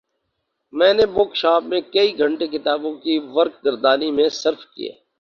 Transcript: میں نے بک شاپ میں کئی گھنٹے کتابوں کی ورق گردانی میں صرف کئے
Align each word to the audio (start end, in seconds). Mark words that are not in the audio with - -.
میں 0.73 0.93
نے 0.93 1.05
بک 1.15 1.35
شاپ 1.35 1.63
میں 1.63 1.81
کئی 1.93 2.17
گھنٹے 2.19 2.47
کتابوں 2.47 2.93
کی 3.03 3.17
ورق 3.33 3.63
گردانی 3.65 4.09
میں 4.11 4.29
صرف 4.33 4.61
کئے 4.73 4.91